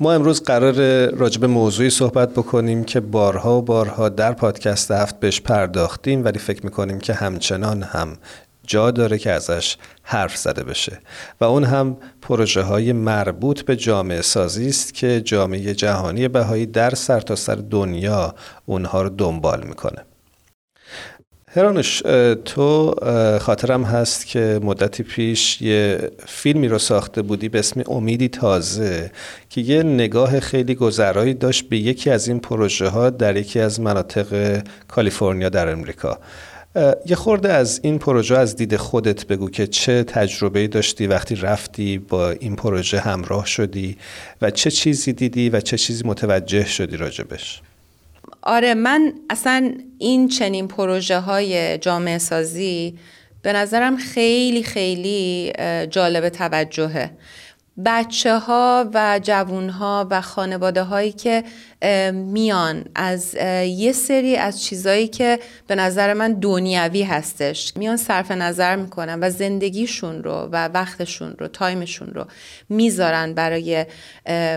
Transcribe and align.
ما 0.00 0.12
امروز 0.12 0.42
قرار 0.42 1.06
راجب 1.10 1.44
موضوعی 1.44 1.90
صحبت 1.90 2.30
بکنیم 2.30 2.84
که 2.84 3.00
بارها 3.00 3.58
و 3.58 3.62
بارها 3.62 4.08
در 4.08 4.32
پادکست 4.32 4.90
هفت 4.90 5.20
بهش 5.20 5.40
پرداختیم 5.40 6.24
ولی 6.24 6.38
فکر 6.38 6.64
می‌کنیم 6.64 6.98
که 6.98 7.14
همچنان 7.14 7.82
هم 7.82 8.16
جا 8.66 8.90
داره 8.90 9.18
که 9.18 9.32
ازش 9.32 9.76
حرف 10.02 10.36
زده 10.36 10.64
بشه. 10.64 10.98
و 11.40 11.44
اون 11.44 11.64
هم 11.64 11.96
پروژه 12.22 12.62
های 12.62 12.92
مربوط 12.92 13.62
به 13.62 13.76
جامعه 13.76 14.22
سازی 14.22 14.68
است 14.68 14.94
که 14.94 15.20
جامعه 15.20 15.74
جهانی 15.74 16.28
بهایی 16.28 16.66
در 16.66 16.94
سرتاسر 16.94 17.54
سر 17.54 17.62
دنیا 17.70 18.34
اونها 18.66 19.02
رو 19.02 19.08
دنبال 19.08 19.66
می‌کنه. 19.66 20.04
هرانش 21.54 22.02
تو 22.44 22.94
خاطرم 23.40 23.82
هست 23.82 24.26
که 24.26 24.60
مدتی 24.62 25.02
پیش 25.02 25.62
یه 25.62 26.10
فیلمی 26.26 26.68
رو 26.68 26.78
ساخته 26.78 27.22
بودی 27.22 27.48
به 27.48 27.58
اسم 27.58 27.82
امیدی 27.86 28.28
تازه 28.28 29.10
که 29.50 29.60
یه 29.60 29.82
نگاه 29.82 30.40
خیلی 30.40 30.74
گذرایی 30.74 31.34
داشت 31.34 31.68
به 31.68 31.76
یکی 31.78 32.10
از 32.10 32.28
این 32.28 32.40
پروژه 32.40 32.88
ها 32.88 33.10
در 33.10 33.36
یکی 33.36 33.60
از 33.60 33.80
مناطق 33.80 34.62
کالیفرنیا 34.88 35.48
در 35.48 35.68
امریکا. 35.68 36.18
یه 37.06 37.16
خورده 37.16 37.52
از 37.52 37.80
این 37.82 37.98
پروژه 37.98 38.38
از 38.38 38.56
دید 38.56 38.76
خودت 38.76 39.26
بگو 39.26 39.50
که 39.50 39.66
چه 39.66 40.04
تجربه 40.04 40.66
داشتی 40.66 41.06
وقتی 41.06 41.34
رفتی 41.34 41.98
با 41.98 42.30
این 42.30 42.56
پروژه 42.56 43.00
همراه 43.00 43.46
شدی 43.46 43.96
و 44.42 44.50
چه 44.50 44.70
چیزی 44.70 45.12
دیدی 45.12 45.50
و 45.50 45.60
چه 45.60 45.78
چیزی 45.78 46.02
متوجه 46.06 46.66
شدی 46.66 46.96
راجبش؟ 46.96 47.62
آره 48.48 48.74
من 48.74 49.12
اصلا 49.30 49.72
این 49.98 50.28
چنین 50.28 50.68
پروژه 50.68 51.20
های 51.20 51.78
جامعه 51.78 52.18
سازی 52.18 52.98
به 53.42 53.52
نظرم 53.52 53.96
خیلی 53.96 54.62
خیلی 54.62 55.52
جالب 55.90 56.28
توجهه. 56.28 57.10
بچه 57.84 58.38
ها 58.38 58.90
و 58.94 59.20
جوون 59.22 59.68
ها 59.68 60.06
و 60.10 60.20
خانواده 60.20 60.82
هایی 60.82 61.12
که 61.12 61.44
میان 62.12 62.84
از 62.94 63.34
یه 63.64 63.92
سری 63.92 64.36
از 64.36 64.62
چیزایی 64.62 65.08
که 65.08 65.38
به 65.66 65.74
نظر 65.74 66.14
من 66.14 66.32
دنیوی 66.32 67.02
هستش. 67.02 67.72
میان 67.76 67.96
صرف 67.96 68.30
نظر 68.30 68.76
می‌کنن 68.76 69.18
و 69.20 69.30
زندگیشون 69.30 70.22
رو 70.22 70.48
و 70.52 70.68
وقتشون 70.68 71.34
رو 71.38 71.48
تایمشون 71.48 72.08
رو 72.08 72.24
می‌ذارن 72.68 73.34
برای 73.34 73.86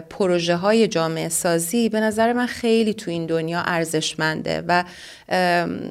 پروژه 0.09 0.55
های 0.55 0.87
جامعه 0.87 1.29
سازی. 1.29 1.89
به 1.89 1.99
نظر 1.99 2.33
من 2.33 2.45
خیلی 2.45 2.93
تو 2.93 3.11
این 3.11 3.25
دنیا 3.25 3.61
ارزشمنده 3.61 4.63
و 4.67 4.83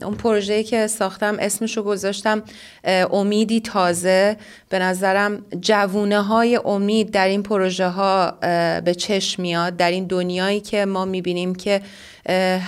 اون 0.02 0.14
پروژه‌ای 0.14 0.64
که 0.64 0.86
ساختم 0.86 1.36
اسمش 1.40 1.76
رو 1.76 1.82
گذاشتم 1.82 2.42
امیدی 3.10 3.60
تازه. 3.60 4.36
به 4.68 4.78
نظرم 4.78 5.44
جوونه 5.60 6.22
های 6.22 6.60
امید 6.64 7.10
در 7.20 7.28
این 7.28 7.42
پروژه 7.42 7.86
ها 7.88 8.30
به 8.80 8.94
چشم 8.98 9.42
میاد. 9.42 9.76
در 9.76 9.90
این 9.90 10.06
دنیایی 10.06 10.60
که 10.60 10.84
ما 10.84 11.04
می‌بینیم 11.04 11.54
که 11.54 11.80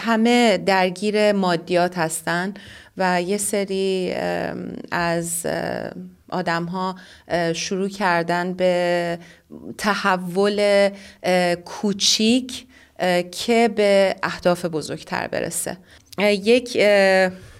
همه 0.05 0.59
درگیر 0.59 1.33
مادیات 1.33 1.98
هستن 1.98 2.55
و 2.97 3.22
یه 3.22 3.39
سری 3.39 4.14
از 4.91 5.47
آدم 6.28 6.64
ها 6.64 6.97
شروع 7.53 7.89
کردن 7.89 8.53
به 8.53 9.19
تحول 9.78 10.89
کوچیک 11.64 12.66
که 13.31 13.70
به 13.77 14.16
اهداف 14.22 14.64
بزرگتر 14.64 15.27
برسه. 15.27 15.77
یک 16.19 16.78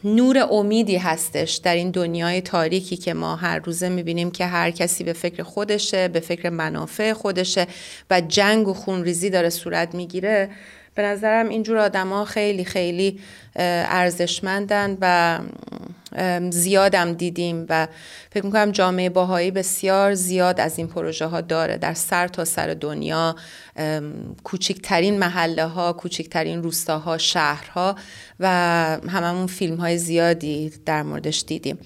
نور 0.05 0.49
امیدی 0.51 0.97
هستش 0.97 1.57
در 1.57 1.75
این 1.75 1.91
دنیای 1.91 2.41
تاریکی 2.41 2.97
که 2.97 3.15
ما 3.15 3.37
هر 3.37 3.59
روزه 3.59 3.89
می‌بینیم 3.89 4.31
که 4.31 4.47
هر 4.47 4.71
کسی 4.71 5.05
به 5.05 5.13
فکر 5.13 5.43
خودشه 5.43 6.09
به 6.09 6.21
فکر 6.21 6.49
منافع 6.49 7.13
خودشه 7.13 7.67
و 8.11 8.21
جنگ 8.21 8.69
و 8.69 8.75
خونریزی 8.75 9.31
داره 9.31 9.51
صورت 9.51 9.95
می‌گیره. 9.95 10.51
به 10.95 11.03
نظرم 11.03 11.49
اینجور 11.49 11.79
آدما 11.79 12.25
خیلی 12.25 12.65
خیلی 12.65 13.21
ارزشمندن 13.57 14.99
و 15.01 15.39
زیادم 16.51 17.13
دیدیم 17.13 17.67
و 17.69 17.89
فکر 18.31 18.47
می‌کنم 18.47 18.71
جامعه 18.71 19.09
باهایی 19.11 19.51
بسیار 19.51 20.15
زیاد 20.15 20.61
از 20.61 20.79
این 20.79 20.87
پروژه 20.87 21.27
ها 21.27 21.41
داره. 21.41 21.77
در 21.77 21.95
سر 21.95 22.29
تا 22.29 22.45
سر 22.45 22.75
دنیا 22.75 23.37
کوچکترین 24.45 25.19
محله 25.19 25.67
ها 25.67 25.93
کوچکترین 25.93 26.63
روستاها 26.63 27.19
شهرها 27.19 27.97
و 28.41 28.47
هممون 29.09 29.47
فیلم 29.47 29.77
های 29.77 29.99
زیادی 29.99 30.73
در 30.87 31.03
موردش 31.03 31.45
دیدیم. 31.47 31.79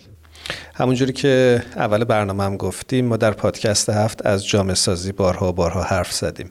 همونجوری 0.74 1.12
که 1.12 1.62
اول 1.76 2.04
برنامه 2.04 2.44
هم 2.44 2.56
گفتیم 2.56 3.06
ما 3.06 3.16
در 3.16 3.30
پادکست 3.30 3.90
هفت 3.90 4.26
از 4.26 4.46
جامعه 4.46 4.74
سازی 4.74 5.12
بارها 5.12 5.52
بارها 5.52 5.82
حرف 5.82 6.12
زدیم. 6.12 6.50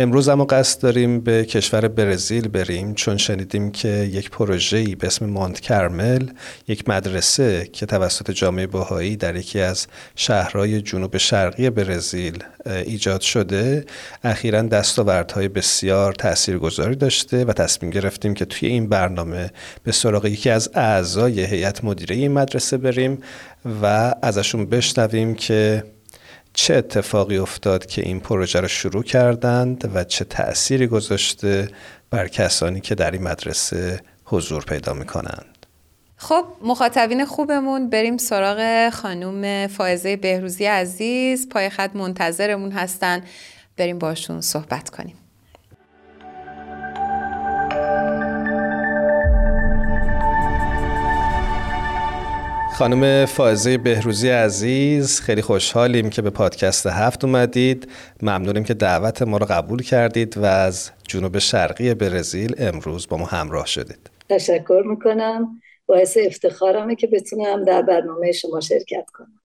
امروز 0.00 0.28
اما 0.28 0.44
قصد 0.44 0.80
داریم 0.80 1.20
به 1.20 1.44
کشور 1.44 1.88
برزیل 1.88 2.48
بریم 2.48 2.94
چون 2.94 3.16
شنیدیم 3.16 3.70
که 3.70 3.88
یک 3.88 4.30
پروژه‌ای 4.30 4.94
به 4.94 5.06
اسم 5.06 5.26
مانت 5.26 5.60
کرمل 5.60 6.26
یک 6.68 6.88
مدرسه 6.88 7.68
که 7.72 7.86
توسط 7.86 8.30
جامعه 8.30 8.66
باهایی 8.66 9.16
در 9.16 9.36
یکی 9.36 9.60
از 9.60 9.86
شهرهای 10.16 10.82
جنوب 10.82 11.16
شرقی 11.16 11.70
برزیل 11.70 12.44
ایجاد 12.66 13.20
شده. 13.20 13.84
اخیرا 14.24 14.62
دستاوردهای 14.62 15.48
بسیار 15.48 16.12
تاثیرگذاری 16.12 16.96
داشته 16.96 17.44
و 17.44 17.52
تصمیم 17.52 17.90
گرفتیم 17.90 18.34
که 18.34 18.44
توی 18.44 18.68
این 18.68 18.88
برنامه 18.88 19.50
به 19.84 19.92
سراغ 19.92 20.26
یکی 20.26 20.50
از 20.50 20.70
اعضای 20.74 21.44
هیئت 21.44 21.84
مدیره 21.84 22.16
این 22.16 22.32
مدرسه 22.32 22.76
بریم 22.76 23.18
و 23.82 24.14
ازشون 24.22 24.66
بشنویم 24.66 25.34
که 25.34 25.84
چه 26.52 26.74
اتفاقی 26.74 27.38
افتاد 27.38 27.86
که 27.86 28.02
این 28.02 28.20
پروژه 28.20 28.60
رو 28.60 28.68
شروع 28.68 29.02
کردند 29.02 29.90
و 29.94 30.04
چه 30.04 30.24
تأثیری 30.24 30.86
گذاشته 30.86 31.68
بر 32.10 32.28
کسانی 32.28 32.80
که 32.80 32.94
در 32.94 33.10
این 33.10 33.22
مدرسه 33.22 34.00
حضور 34.24 34.64
پیدا 34.64 34.92
می‌کنند؟ 34.92 35.66
خب 36.16 36.44
مخاطبین 36.62 37.24
خوبمون 37.24 37.90
بریم 37.90 38.16
سراغ 38.16 38.90
خانوم 38.90 39.66
فائزه 39.66 40.16
بهروزی 40.16 40.64
عزیز. 40.64 41.48
پای 41.48 41.70
خط 41.70 41.96
منتظرمون 41.96 42.72
هستن. 42.72 43.22
بریم 43.76 43.98
باشون 43.98 44.40
صحبت 44.40 44.90
کنیم. 44.90 45.19
خانم 52.80 53.26
فائزه 53.26 53.78
بهروزی 53.78 54.28
عزیز 54.28 55.20
خیلی 55.20 55.42
خوشحالیم 55.42 56.10
که 56.10 56.22
به 56.22 56.30
پادکست 56.30 56.86
هفت 56.86 57.24
اومدید. 57.24 57.88
ممنونیم 58.22 58.64
که 58.64 58.74
دعوت 58.74 59.22
ما 59.22 59.36
رو 59.36 59.46
قبول 59.46 59.82
کردید 59.82 60.38
و 60.38 60.44
از 60.44 60.90
جنوب 61.08 61.38
شرقی 61.38 61.94
برزیل 61.94 62.54
امروز 62.58 63.08
با 63.08 63.16
ما 63.16 63.26
همراه 63.26 63.66
شدید. 63.66 64.10
تشکر 64.28 64.82
می‌کنم. 64.86 65.60
باعث 65.86 66.16
افتخارمه 66.26 66.96
که 66.96 67.06
بتونم 67.06 67.64
در 67.64 67.82
برنامه 67.82 68.32
شما 68.32 68.60
شرکت 68.60 69.06
کنم. 69.14 69.36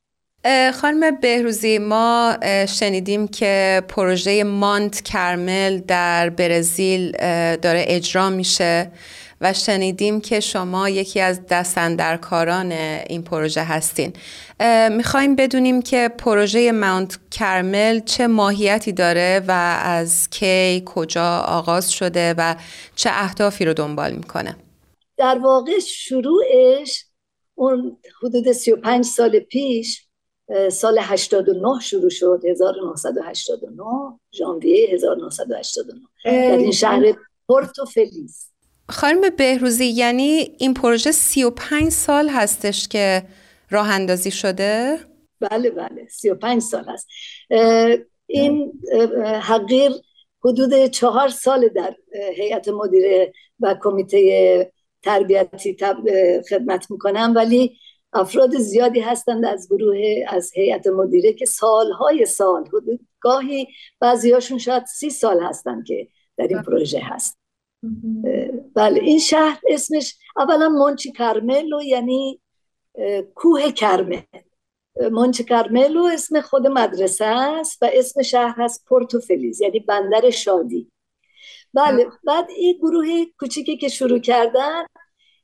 خانم 0.72 1.20
بهروزی 1.22 1.78
ما 1.78 2.38
شنیدیم 2.68 3.28
که 3.28 3.84
پروژه 3.88 4.44
مانت 4.44 5.02
کرمل 5.02 5.78
در 5.78 6.30
برزیل 6.30 7.12
داره 7.58 7.86
اجرا 7.88 8.30
میشه. 8.30 8.92
و 9.42 9.54
شنیدیم 9.54 10.22
که 10.22 10.40
شما 10.40 10.90
یکی 10.90 11.20
از 11.20 11.46
دستندرکاران 11.46 12.72
این 12.72 13.24
پروژه 13.24 13.64
هستین. 13.64 14.14
می‌خوایم 14.92 15.36
بدونیم 15.36 15.82
که 15.82 16.12
پروژه 16.18 16.72
ماونت 16.72 17.20
کرمل 17.32 18.00
چه 18.00 18.28
ماهیتی 18.28 18.92
داره 18.92 19.42
و 19.48 19.52
از 19.84 20.30
کی 20.30 20.84
کجا 20.86 21.38
آغاز 21.38 21.92
شده 21.92 22.36
و 22.38 22.56
چه 22.96 23.10
اهدافی 23.14 23.66
رو 23.66 23.74
دنبال 23.74 24.14
می‌کنه. 24.14 24.56
در 25.18 25.40
واقع 25.44 25.80
شروعش 25.80 27.06
اون 27.56 27.98
حدود 28.24 28.52
35 28.52 29.06
سال 29.06 29.40
پیش 29.40 30.02
سال 30.72 31.00
89 31.02 31.80
شروع 31.82 32.10
شد 32.10 32.42
1989 32.50 34.20
ژانویه 34.34 34.90
1989 34.94 36.00
در 36.26 36.58
این 36.58 36.72
شهر 36.72 37.14
پورتو 37.48 37.86
فلیس 37.86 38.50
خانم 38.90 39.30
بهروزی 39.38 39.86
یعنی 39.86 40.56
این 40.58 40.74
پروژه 40.74 41.12
35 41.12 41.92
سال 41.92 42.30
هستش 42.30 42.88
که 42.88 43.24
راه 43.70 43.90
اندازی 43.90 44.32
شده؟ 44.32 45.00
بله 45.40 45.70
بله 45.70 46.08
35 46.10 46.62
سال 46.62 46.86
هست. 46.88 47.08
این 48.28 48.72
حقیر 49.42 49.92
حدود 50.46 50.86
چهار 50.86 51.30
سال 51.30 51.68
در 51.68 51.96
هیئت 52.36 52.68
مدیره 52.68 53.34
و 53.60 53.76
کمیته 53.82 54.72
تربیتی 55.04 55.78
خدمت 56.50 56.92
می‌کنم 56.92 57.34
ولی 57.36 57.78
افراد 58.14 58.58
زیادی 58.58 59.00
هستند 59.00 59.46
از 59.46 59.68
گروه 59.70 59.98
از 60.28 60.52
هیئت 60.54 60.88
مدیره 60.88 61.34
که 61.34 61.46
سالهای 61.46 62.26
سال 62.26 62.68
حدود 62.68 63.00
گاهی 63.20 63.68
بعضیاشون 64.00 64.58
شاید 64.58 64.86
سی 64.86 65.10
سال 65.10 65.44
هستند 65.44 65.86
که 65.86 66.08
در 66.38 66.48
این 66.48 66.62
پروژه 66.62 67.00
هست. 67.04 67.45
بله 68.76 69.00
این 69.00 69.20
شهر 69.20 69.60
اسمش 69.68 70.18
اولا 70.38 70.70
مونچی 70.70 71.12
کرملو 71.12 71.82
یعنی 71.82 72.42
کوه 73.36 73.72
کرمل. 73.72 74.22
مونچ 75.12 75.42
کرملو 75.42 76.04
اسم 76.04 76.42
خود 76.42 76.68
مدرسه 76.68 77.26
است 77.26 77.84
و 77.84 77.90
اسم 77.94 78.22
شهر 78.22 78.56
هست 78.58 78.86
پورتو 78.88 79.20
فلیز 79.20 79.62
یعنی 79.62 79.80
بندر 79.80 80.30
شادی. 80.30 80.92
بله 81.74 82.08
بعد 82.24 82.50
این 82.50 82.78
گروه 82.78 83.08
کوچیکی 83.40 83.78
که 83.78 83.88
شروع 83.88 84.20
کردن 84.20 84.84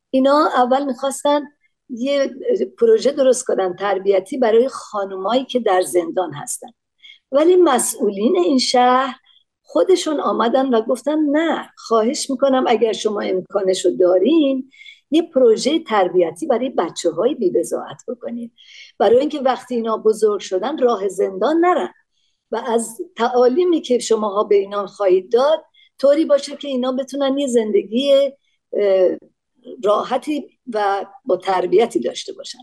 اینا 0.10 0.50
اول 0.56 0.86
می‌خواستن 0.86 1.42
یه 1.90 2.36
پروژه 2.80 3.12
درست 3.12 3.46
کنن 3.46 3.76
تربیتی 3.76 4.38
برای 4.38 4.68
خانمایی 4.68 5.46
که 5.46 5.60
در 5.60 5.82
زندان 5.82 6.34
هستن. 6.34 6.70
ولی 7.32 7.56
مسئولین 7.56 8.38
این 8.38 8.60
شهر 8.60 9.16
خودشون 9.72 10.20
آمدن 10.20 10.74
و 10.74 10.82
گفتن 10.82 11.20
نه 11.20 11.70
خواهش 11.78 12.30
می‌کنم 12.30 12.66
اگر 12.68 12.94
شما 12.94 13.22
امکانش 13.22 13.86
رو 13.86 13.92
دارین 13.92 14.72
یه 15.12 15.22
پروژه 15.22 15.80
تربیتی 15.80 16.48
برای 16.48 16.70
بچه 16.70 17.12
های 17.12 17.36
بیبزاعت 17.36 18.04
بکنید 18.08 18.52
برای 18.98 19.20
اینکه 19.20 19.40
وقتی 19.40 19.76
اینا 19.76 19.98
بزرگ 19.98 20.40
شدن 20.40 20.78
راه 20.78 21.08
زندان 21.08 21.58
نرن. 21.58 21.94
و 22.52 22.56
از 22.68 23.02
تعالیمی 23.16 23.82
که 23.82 24.00
شماها 24.00 24.44
به 24.44 24.56
اینا 24.56 24.88
خواهید 24.88 25.32
داد 25.32 25.64
طوری 26.00 26.26
باشه 26.26 26.56
که 26.56 26.68
اینا 26.68 26.92
بتونن 26.92 27.38
یه 27.38 27.48
زندگی 27.48 28.32
راحتی 29.84 30.60
و 30.74 31.06
با 31.26 31.38
تربیتی 31.38 32.00
داشته 32.00 32.34
باشن. 32.34 32.60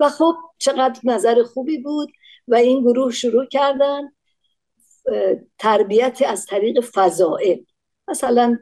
و 0.00 0.08
خب 0.08 0.34
چقدر 0.58 1.00
نظر 1.04 1.42
خوبی 1.42 1.78
بود 1.78 2.08
و 2.48 2.54
این 2.54 2.82
گروه 2.82 3.12
شروع 3.12 3.46
کردن. 3.46 4.12
تربیت 5.58 6.22
از 6.26 6.46
طریق 6.46 6.80
فضائل. 6.80 7.58
مثلا 8.08 8.58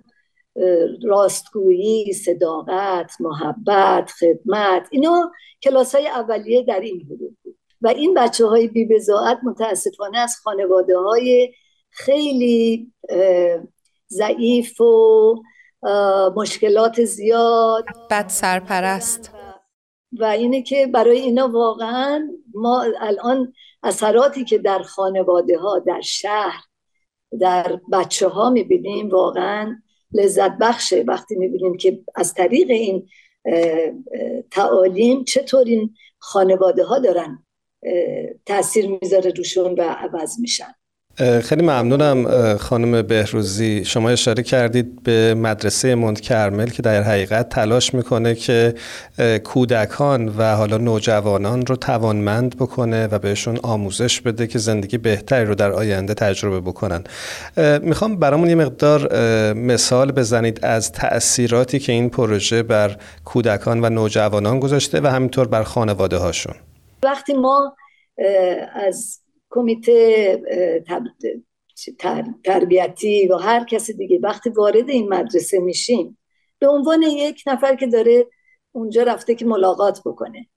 راستگویی 1.05 2.13
صداقت 2.13 3.13
محبت 3.21 4.11
خدمت 4.21 4.89
اینا 4.91 5.33
کلاس 5.63 5.95
های 5.95 6.09
اولیه 6.09 6.63
در 6.63 6.81
این 6.81 6.99
گروه 6.99 7.31
بود. 7.43 7.57
و 7.83 7.89
این 7.89 8.15
بچه 8.15 8.47
های 8.47 8.69
بی 8.69 8.89
متاسفانه 9.43 10.19
از 10.19 10.37
خانواده 10.45 10.99
های 10.99 11.53
خیلی 11.91 12.93
ضعیف 14.09 14.81
و 14.81 15.35
مشکلات 16.37 17.05
زیاد. 17.05 17.85
بد 18.11 18.29
سرپرست. 18.29 19.40
و 20.13 20.25
اینه 20.25 20.63
که 20.63 20.87
برای 20.87 21.21
اینا 21.21 21.49
واقعا 21.49 22.29
ما 22.55 22.83
الان 23.01 23.53
اثراتی 23.83 24.45
که 24.45 24.59
در 24.59 24.83
خانواده 24.83 25.59
ها 25.59 25.79
در 25.79 26.01
شهر 26.01 26.65
در 27.41 27.81
بچه 27.93 28.29
ها 28.29 28.51
می‌بینیم 28.51 29.11
واقعا 29.11 29.77
لذت 30.13 30.59
بخشه. 30.59 31.05
وقتی 31.09 31.37
می‌بینیم 31.37 31.77
که 31.77 32.01
از 32.15 32.35
طریق 32.35 32.71
این 32.71 33.09
تعالیم 34.51 35.25
چطور 35.25 35.65
این 35.67 35.95
خانواده 36.19 36.85
ها 36.85 36.99
دارن 36.99 37.45
تاثیر 38.47 38.89
می‌ذاره 38.89 39.31
روشون 39.31 39.75
و 39.75 39.83
عوض 39.83 40.41
میشن. 40.41 40.75
خیلی 41.19 41.63
ممنونم 41.63 42.57
خانم 42.57 43.03
بهروزی. 43.03 43.85
شما 43.85 44.11
اشاره 44.11 44.43
کردید 44.43 45.03
به 45.03 45.35
مدرسه 45.35 45.95
مونت 45.95 46.21
کرمل 46.21 46.69
که 46.69 46.83
در 46.83 47.03
حقیقت 47.03 47.49
تلاش 47.49 47.95
می‌کنه 47.95 48.35
که 48.35 48.75
کودکان 49.45 50.35
و 50.39 50.55
حالا 50.57 50.79
نوجوانان 50.79 51.67
رو 51.67 51.77
توانمند 51.77 52.57
بکنه 52.57 53.07
و 53.07 53.19
بهشون 53.19 53.59
آموزش 53.63 54.21
بده 54.21 54.47
که 54.47 54.59
زندگی 54.59 54.99
بهتری 54.99 55.45
رو 55.45 55.55
در 55.55 55.73
آینده 55.73 56.15
تجربه 56.15 56.61
بکنن. 56.61 57.05
می‌خوام 57.83 58.17
برامون 58.17 58.49
یه 58.49 58.55
مقدار 58.55 59.13
مثال 59.53 60.13
بزنید 60.13 60.65
از 60.65 60.93
تأثیراتی 60.93 61.79
که 61.79 61.93
این 61.93 62.11
پروژه 62.11 62.63
بر 62.63 62.97
کودکان 63.25 63.85
و 63.85 63.89
نوجوانان 63.89 64.61
گذاشته 64.61 65.01
و 65.01 65.07
همینطور 65.07 65.49
بر 65.49 65.63
خانواده 65.63 66.17
هاشون 66.17 66.55
وقتی 67.03 67.33
ما 67.33 67.77
از 68.87 69.20
کمیته 69.51 70.43
تربیتی 72.45 73.29
و 73.29 73.37
هر 73.37 73.65
کسی 73.65 73.93
دیگه. 73.93 74.19
وقتی 74.23 74.51
وارد 74.51 74.91
این 74.91 75.09
مدرسه 75.09 75.59
میشیم 75.59 76.19
به 76.59 76.69
عنوان 76.69 77.03
یک 77.03 77.43
نفر 77.47 77.75
که 77.75 77.87
داره 77.87 78.27
اونجا 78.73 79.03
رفته 79.03 79.35
که 79.35 79.45
ملاقات 79.45 80.01
بکنه. 80.05 80.49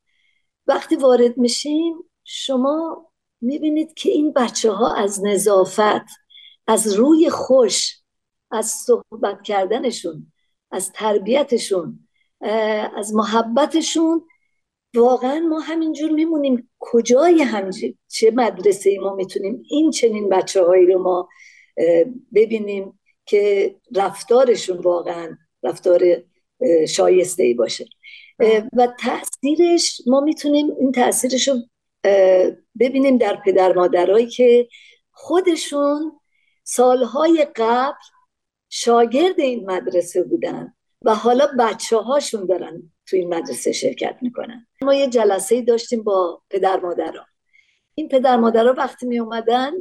وقتی 0.68 0.96
وارد 0.96 1.38
میشیم 1.38 1.96
شما 2.24 3.08
می‌بینید 3.42 3.94
که 3.94 4.10
این 4.10 4.34
بچه 4.34 4.72
ها 4.72 4.96
از 4.96 5.26
نظافت 5.26 6.06
از 6.68 6.94
روی 6.94 7.30
خوش 7.30 7.98
از 8.52 8.66
صحبت 8.66 9.42
کردنشون 9.44 10.32
از 10.72 10.92
تربیتشون 10.92 12.08
از 12.96 13.14
محبتشون 13.14 14.26
واقعا 14.96 15.40
ما 15.40 15.60
همینجور 15.60 16.12
میمونیم 16.12 16.70
کجای 16.80 17.42
همجی 17.42 17.98
چه 18.08 18.32
مدرسه 18.32 18.90
ای 18.90 18.98
ما 18.98 19.16
می‌تونیم 19.16 19.64
این 19.70 19.92
چنین 19.92 20.30
بچه 20.30 20.64
هایی 20.64 20.86
رو 20.86 21.04
ما 21.04 21.30
ببینیم 22.36 23.00
که 23.26 23.76
رفتارشون 23.96 24.78
واقعا 24.78 25.38
رفتار 25.64 26.02
شایسته 26.88 27.44
ای 27.44 27.54
باشه. 27.54 27.86
و 28.78 28.88
تاثیرش 29.00 30.02
ما 30.08 30.22
می‌تونیم 30.22 30.68
این 30.80 30.92
تاثیرش 30.92 31.48
رو 31.48 31.56
ببینیم 32.80 33.18
در 33.18 33.42
پدر 33.46 33.74
مادرایی 33.74 34.28
که 34.28 34.68
خودشون 35.12 36.20
سالهای 36.64 37.48
قبل 37.56 37.98
شاگرد 38.70 39.40
این 39.40 39.72
مدرسه 39.72 40.24
بودن 40.24 40.74
و 41.02 41.16
حالا 41.16 41.48
بچه 41.60 41.98
هاشون 41.98 42.46
دارن 42.46 42.93
تو 43.08 43.16
این 43.16 43.34
مدرسه 43.34 43.72
شرکت 43.72 44.18
می‌کنن. 44.22 44.68
ما 44.82 44.94
یه 44.94 45.08
جلسه 45.08 45.62
داشتیم 45.62 46.04
با 46.04 46.42
پدر 46.50 46.80
مادرها. 46.80 47.26
این 47.96 48.08
پدر 48.10 48.38
مادرها 48.38 48.74
وقتی 48.78 49.06
می 49.06 49.20
اومدن 49.20 49.72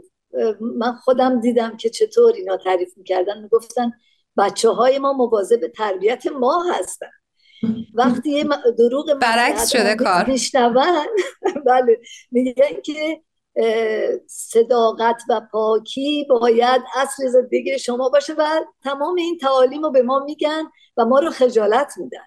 من 0.61 0.93
خودم 0.93 1.41
دیدم 1.41 1.77
که 1.77 1.91
چطور 1.91 2.33
اینا 2.33 2.57
تعریف 2.57 2.97
می‌کردن. 2.97 3.43
می‌گفتن 3.43 3.93
بچه 4.39 4.71
های 4.71 4.99
ما 4.99 5.13
مواظب 5.13 5.67
تربیت 5.77 6.27
ما 6.27 6.65
هستن. 6.73 7.11
وقتی 7.95 8.31
یه 8.31 8.45
دروغ 8.79 9.15
برعکس 9.15 9.71
شده 9.71 9.95
کار. 9.95 10.25
بله. 11.67 12.01
میگن 12.31 12.81
که 12.85 13.23
صداقت 14.27 15.23
و 15.29 15.41
پاکی 15.53 16.27
باید 16.31 16.83
اصل 16.97 17.29
زندگی 17.29 17.79
شما 17.79 18.09
باشه 18.09 18.35
و 18.39 18.61
تمام 18.83 19.15
این 19.15 19.39
تعالیم 19.39 19.83
رو 19.83 19.91
به 19.91 20.03
ما 20.03 20.19
میگن 20.19 20.63
و 20.97 21.05
ما 21.05 21.19
رو 21.19 21.31
خجالت 21.31 21.93
میدن. 21.97 22.25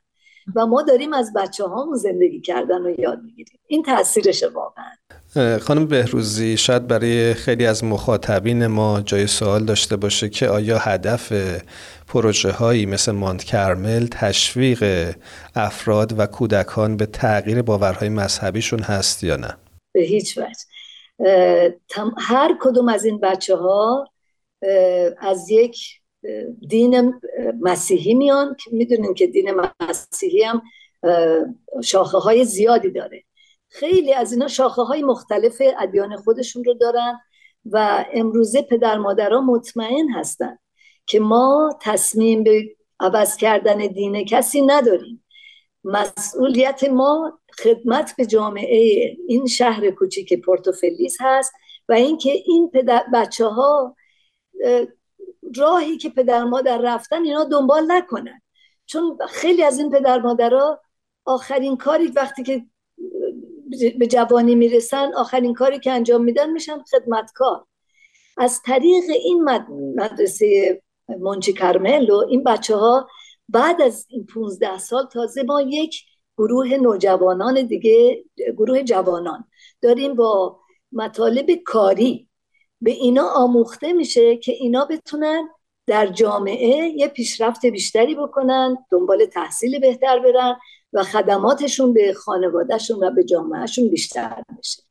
و 0.56 0.66
ما 0.66 0.82
داریم 0.82 1.14
از 1.14 1.34
بچه 1.36 1.64
هامون 1.64 1.98
زندگی 1.98 2.42
کردن 2.42 2.84
رو 2.84 3.00
یاد 3.00 3.20
می‌گیریم. 3.24 3.60
این 3.68 3.84
تاثیرش 3.84 4.44
واقعا. 4.44 4.92
خانم 5.60 5.86
بهروزی 5.86 6.58
شاید 6.58 6.88
برای 6.88 7.34
خیلی 7.34 7.66
از 7.66 7.84
مخاطبین 7.84 8.68
ما 8.68 9.02
جای 9.02 9.28
سوال 9.28 9.66
داشته 9.66 9.96
باشه 9.96 10.30
که 10.30 10.48
آیا 10.48 10.78
هدف 10.78 11.34
پروژه 12.08 12.52
هایی 12.52 12.86
مثل 12.86 13.12
مانت 13.12 13.44
کرمل 13.44 14.08
تشویق 14.08 15.14
افراد 15.56 16.20
و 16.20 16.26
کودکان 16.26 16.98
به 16.98 17.06
تغییر 17.06 17.62
باورهای 17.62 18.10
مذهبیشون 18.10 18.80
هست 18.80 19.24
یا 19.24 19.36
نه؟ 19.36 19.58
به 19.94 20.02
هیچ 20.02 20.38
وجه. 20.38 21.76
هر 22.18 22.58
کدوم 22.62 22.90
از 22.90 23.06
این 23.06 23.20
بچه 23.20 23.56
ها 23.56 24.08
از 25.20 25.50
یک 25.50 25.78
دین 26.70 27.14
مسیحی 27.62 28.14
میان 28.14 28.56
که 28.64 28.70
می‌دونین 28.74 29.14
که 29.14 29.28
دین 29.28 29.52
مسیحی 29.82 30.44
هم 30.44 30.62
شاخه 31.84 32.18
های 32.18 32.46
زیادی 32.46 32.92
داره. 32.92 33.24
خیلی 33.70 34.14
از 34.14 34.34
اینا 34.34 34.48
شاخه 34.48 34.82
های 34.82 35.04
مختلف 35.04 35.62
ادیان 35.80 36.16
خودشون 36.16 36.64
رو 36.64 36.74
دارن 36.74 37.20
و 37.66 38.06
امروزه 38.14 38.62
پدر 38.62 38.98
مادرها 38.98 39.42
مطمئن 39.42 40.10
هستن 40.10 40.58
که 41.06 41.20
ما 41.20 41.78
تصمیم 41.82 42.44
به 42.44 42.76
عوض 43.00 43.38
کردن 43.38 43.78
دین 43.78 44.26
کسی 44.26 44.62
نداریم. 44.62 45.24
مسئولیت 45.84 46.84
ما 46.84 47.40
خدمت 47.64 48.16
به 48.18 48.26
جامعه 48.26 49.16
این 49.28 49.46
شهر 49.46 49.92
کوچیک 49.92 50.42
پورتوفلیس 50.42 51.18
هست 51.20 51.54
و 51.90 51.94
اینکه 51.94 52.32
این 52.32 52.70
پدر 52.74 53.04
بچه 53.14 53.46
ها 53.46 53.96
راهی 55.56 55.98
که 55.98 56.10
پدر 56.10 56.44
مادر 56.44 56.78
رفتن 56.78 57.24
اینا 57.24 57.44
دنبال 57.44 57.92
نکنن. 57.92 58.42
چون 58.86 59.18
خیلی 59.30 59.64
از 59.64 59.80
این 59.80 59.90
پدر 59.90 60.20
مادرها 60.20 60.82
آخرین 61.26 61.78
کاری 61.78 62.08
وقتی 62.08 62.44
که 62.44 62.66
به 64.00 64.08
جوانی 64.08 64.56
می‌رسن 64.56 65.14
آخرین 65.14 65.54
کاری 65.54 65.80
که 65.80 65.92
انجام 65.92 66.24
میدن 66.24 66.50
میشن 66.50 66.84
خدمتکار. 66.84 67.66
از 68.38 68.62
طریق 68.62 69.04
این 69.10 69.44
مدرسه 69.96 70.82
مونچی 71.20 71.54
کرملو 71.54 72.18
این 72.30 72.44
بچه 72.44 72.76
ها 72.76 73.08
بعد 73.50 73.82
از 73.82 74.06
این 74.10 74.26
15 74.26 74.78
سال 74.78 75.06
تازه 75.06 75.44
ما 75.44 75.62
یک 75.62 76.04
گروه 76.38 76.68
نوجوانان 76.68 77.66
دیگه 77.66 78.24
گروه 78.58 78.84
جوانان 78.84 79.48
داریم 79.82 80.16
با 80.16 80.60
مطالب 80.92 81.52
کاری. 81.66 82.30
به 82.86 82.92
اینا 82.92 83.30
آموخته 83.30 83.94
میشه 83.94 84.38
که 84.38 84.52
اینا 84.52 84.86
بتونن 84.86 85.50
در 85.88 86.08
جامعه 86.08 86.94
یه 86.96 87.08
پیشرفت 87.08 87.66
بیشتری 87.66 88.16
بکنن 88.16 88.78
دنبال 88.92 89.26
تحصیل 89.26 89.80
بهتر 89.80 90.20
برن 90.20 90.56
و 90.94 91.04
خدماتشون 91.04 91.94
به 91.94 92.14
خانوادهشون 92.14 93.04
و 93.04 93.12
به 93.12 93.24
جامعهشون 93.24 93.90
بیشتر 93.90 94.44
بشه. 94.60 94.84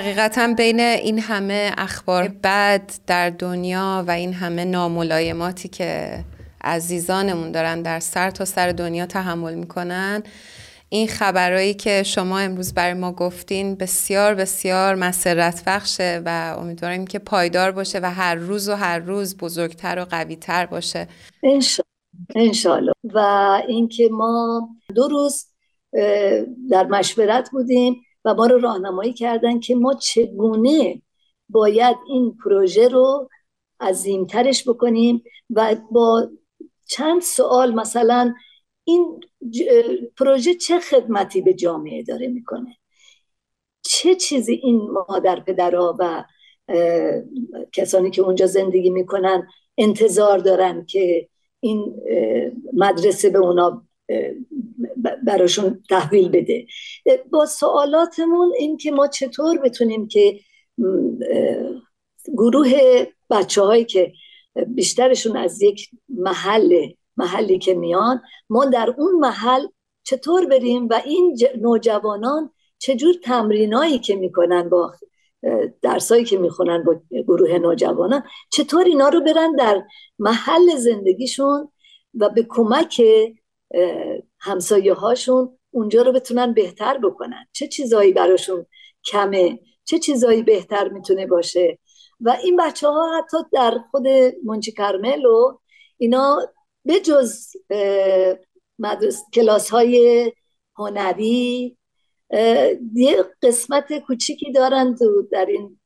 حقیقتا 0.00 0.54
بین 0.56 0.80
این 0.80 1.18
همه 1.18 1.72
اخبار 1.78 2.28
بد 2.28 2.92
در 3.06 3.30
دنیا 3.30 4.04
و 4.08 4.10
این 4.10 4.32
همه 4.32 4.64
ناملایماتی 4.64 5.68
که 5.68 6.24
عزیزانمون 6.64 7.52
دارن 7.52 7.82
در 7.82 8.00
سر 8.00 8.30
تا 8.30 8.44
سر 8.44 8.72
دنیا 8.72 9.06
تحمل 9.06 9.54
می‌کنن 9.54 10.22
این 10.88 11.08
خبرهایی 11.08 11.74
که 11.74 12.02
شما 12.02 12.38
امروز 12.38 12.74
برای 12.74 12.94
ما 12.94 13.12
گفتین 13.12 13.74
بسیار 13.74 14.34
بسیار 14.34 14.94
مسرت 14.94 15.62
بخشه 15.66 16.22
و 16.24 16.56
امیدواریم 16.58 17.06
که 17.06 17.18
پایدار 17.18 17.70
باشه 17.70 18.00
و 18.02 18.10
هر 18.10 18.34
روز 18.34 18.68
و 18.68 18.74
هر 18.74 18.98
روز 18.98 19.36
بزرگتر 19.36 19.98
و 19.98 20.04
قویتر 20.04 20.66
باشه. 20.66 21.08
انشالله 22.34 22.92
و 23.04 23.18
اینکه 23.68 24.08
ما 24.12 24.68
دو 24.94 25.08
روز 25.08 25.46
در 26.70 26.86
مشورت 26.86 27.50
بودیم 27.50 28.02
و 28.24 28.34
ما 28.34 28.46
رو 28.46 28.58
راهنمایی 28.58 29.12
کردن 29.12 29.60
که 29.60 29.74
ما 29.74 29.94
چگونه 29.94 31.02
باید 31.48 31.96
این 32.08 32.36
پروژه 32.44 32.88
رو 32.88 33.28
عظیمترش 33.80 34.68
بکنیم 34.68 35.22
و 35.50 35.76
با 35.90 36.28
چند 36.86 37.22
سوال 37.22 37.74
مثلا 37.74 38.34
این 38.84 39.20
پروژه 40.18 40.54
چه 40.54 40.80
خدمتی 40.80 41.42
به 41.42 41.54
جامعه 41.54 42.02
داره 42.02 42.28
می‌کنه؟ 42.28 42.76
چه 43.82 44.14
چیزی 44.14 44.52
این 44.52 44.90
مادر 44.90 45.40
پدرها 45.40 45.96
و 45.98 46.24
کسانی 47.72 48.10
که 48.10 48.22
اونجا 48.22 48.46
زندگی 48.46 48.90
می‌کنن 48.90 49.48
انتظار 49.78 50.38
دارن 50.38 50.86
که 50.86 51.28
این 51.60 51.96
مدرسه 52.72 53.30
به 53.30 53.38
اونا 53.38 53.86
براشون 55.24 55.82
تحویل 55.90 56.28
بده. 56.28 56.66
با 57.30 57.46
سوالاتمون 57.46 58.52
این 58.58 58.76
که 58.76 58.90
ما 58.90 59.06
چطور 59.06 59.58
بتونیم 59.58 60.08
که 60.08 60.40
گروه 62.26 62.70
بچه 63.30 63.62
هایی 63.62 63.84
که 63.84 64.12
بیشترشون 64.66 65.36
از 65.36 65.62
یک 65.62 65.88
محل 66.08 66.88
محلی 67.16 67.58
که 67.58 67.74
میان 67.74 68.22
ما 68.50 68.64
در 68.64 68.94
اون 68.98 69.14
محل 69.14 69.66
چطور 70.04 70.46
بریم 70.46 70.88
و 70.88 71.02
این 71.04 71.38
نوجوانان 71.60 72.50
چجور 72.78 73.14
تمرینایی 73.24 73.98
که 73.98 74.16
می‌کنن 74.16 74.68
با 74.68 74.92
درسایی 75.82 76.24
که 76.24 76.38
می‌خونن 76.38 76.84
با 76.84 77.00
گروه 77.12 77.58
نوجوانان 77.58 78.22
چطور 78.50 78.84
اینا 78.84 79.08
رو 79.08 79.20
برن 79.20 79.56
در 79.56 79.82
محل 80.18 80.76
زندگیشون 80.76 81.72
و 82.14 82.28
به 82.28 82.46
کمک 82.48 83.02
همسایه 84.40 84.94
هاشون 84.94 85.58
اونجا 85.70 86.02
رو 86.02 86.12
بتونن 86.12 86.54
بهتر 86.54 86.98
بکنن. 86.98 87.46
چه 87.52 87.68
چیزایی 87.68 88.12
براشون 88.12 88.66
کمه؟ 89.04 89.58
چه 89.84 89.98
چیزایی 89.98 90.42
بهتر 90.42 90.88
می‌تونه 90.88 91.26
باشه؟ 91.26 91.78
و 92.20 92.36
این 92.42 92.56
بچه 92.56 92.88
ها 92.88 93.18
حتی 93.18 93.36
در 93.52 93.78
خود 93.90 94.06
منچی 94.44 94.72
کرمل 94.72 95.24
و 95.24 95.58
اینا 95.98 96.52
به 96.84 97.00
جز 97.00 97.46
کلاس 99.34 99.70
های 99.70 100.32
هنری 100.76 101.76
یه 102.94 103.24
قسمت 103.42 103.98
کوچیکی 103.98 104.52
دارن 104.52 104.96
در 105.32 105.46
این 105.46 105.80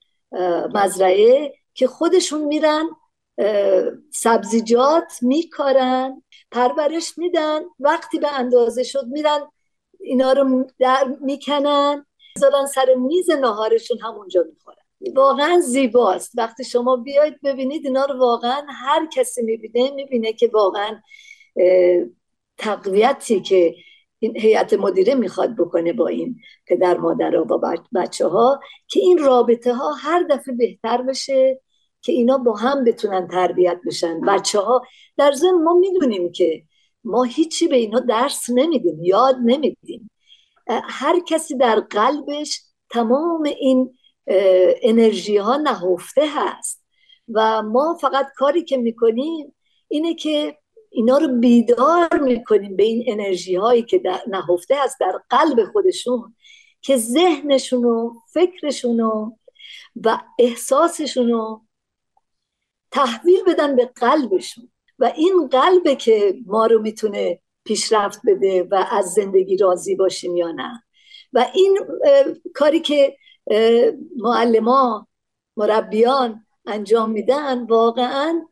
مزرعه 0.75 1.55
که 1.75 1.87
خودشون 1.87 2.45
میرن 2.45 2.87
سبزیجات 4.13 5.13
میکارن. 5.23 6.23
پرورش 6.55 7.19
میدن 7.19 7.61
وقتی 7.81 8.19
به 8.19 8.39
اندازه 8.39 8.83
شد 8.83 9.07
میرن 9.07 9.41
اینا 10.01 10.33
رو 10.33 10.67
در 10.79 11.05
می‌کنن. 11.21 12.07
زدن 12.39 12.67
سر 12.67 12.95
میز 12.95 13.31
ناهارشون 13.31 13.99
همونجا 13.99 14.45
می‌خورن. 14.53 14.77
واقعا 15.15 15.61
زیباست. 15.61 16.33
وقتی 16.39 16.65
شما 16.65 16.97
بیاید 16.97 17.41
ببینید 17.45 17.87
اینا 17.87 18.05
رو 18.05 18.19
واقعا 18.19 18.67
هر 18.69 19.07
کسی 19.07 19.43
می‌بینه 19.43 19.91
می‌بینه 19.91 20.33
که 20.33 20.51
واقعا 20.53 21.01
تقویتی 22.59 23.41
که 23.41 23.75
این 24.19 24.37
هیئت 24.37 24.75
مدیره 24.75 25.15
می‌خواد 25.15 25.57
بکنه 25.57 25.93
با 25.93 26.09
این 26.09 26.37
پدر 26.67 26.97
مادر 26.97 27.37
و 27.37 27.45
با 27.45 27.61
بچه 27.95 28.27
ها 28.27 28.61
که 28.89 29.01
این 29.01 29.19
رابطه 29.19 29.75
ها 29.75 29.93
هر 29.93 30.23
دفعه 30.23 30.55
بهتر 30.55 31.03
بشه. 31.03 31.61
که 32.05 32.13
اینا 32.13 32.39
با 32.39 32.57
هم 32.57 32.85
بتونن 32.85 33.29
تربیت 33.29 33.81
بشن. 33.87 34.21
بچه 34.21 34.61
ها 34.61 34.83
در 35.17 35.33
ضمن 35.33 35.63
ما 35.63 35.75
می‌دونیم 35.75 36.33
که 36.33 36.63
ما 37.05 37.23
هیچی 37.23 37.69
به 37.69 37.77
اینا 37.77 38.01
درس 38.01 38.51
نمیدیم 38.51 39.03
یاد 39.03 39.37
نمیدیم. 39.45 40.11
هر 40.69 41.21
کسی 41.21 41.57
در 41.57 41.81
قلبش 41.81 42.61
تمام 42.91 43.43
این 43.43 43.95
انرژی 44.83 45.37
ها 45.37 45.57
نهفته 45.57 46.23
هست 46.27 46.85
و 47.29 47.63
ما 47.63 47.99
فقط 48.01 48.27
کاری 48.37 48.65
که 48.65 48.77
می‌کنیم 48.77 49.55
اینه 49.89 50.15
که 50.15 50.59
اینا 50.91 51.19
رو 51.19 51.29
بیدار 51.39 52.21
می‌کنیم 52.23 52.77
به 52.77 52.83
این 52.83 53.05
انرژی 53.07 53.55
هایی 53.55 53.83
که 53.83 53.99
در 53.99 54.21
نهفته 54.27 54.77
هست 54.85 54.97
در 55.01 55.21
قلب 55.31 55.65
خودشون 55.73 56.35
که 56.81 56.97
ذهنشون 56.97 57.85
و 57.85 58.13
فکرشون 58.33 59.01
و 59.01 60.19
احساسشون 60.39 61.31
تحویل 62.95 63.45
بدن 63.47 63.77
به 63.77 63.85
قلبشون. 63.87 64.71
و 64.99 65.13
این 65.17 65.49
قلبه 65.49 65.97
که 65.97 66.35
ما 66.47 66.67
رو 66.67 66.83
می‌تونه 66.83 67.41
پیشرفت 67.65 68.21
بده 68.27 68.63
و 68.63 68.85
از 68.91 69.13
زندگی 69.13 69.57
راضی 69.57 69.95
باشیم 69.95 70.37
یا 70.37 70.53
نه. 70.53 70.83
و 71.33 71.47
این 71.55 71.79
کاری 72.55 72.81
که 72.81 73.17
معلما 74.17 75.07
مربیان 75.57 76.47
انجام 76.67 77.11
میدن 77.11 77.65
واقعا 77.65 78.43